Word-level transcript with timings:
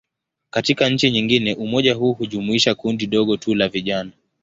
Katika 0.49 0.89
nchi 0.89 1.11
nyingine, 1.11 1.53
umoja 1.55 1.93
huu 1.93 2.13
hujumuisha 2.13 2.75
kundi 2.75 3.07
dogo 3.07 3.37
tu 3.37 3.55
la 3.55 3.67
vijana. 3.67 4.11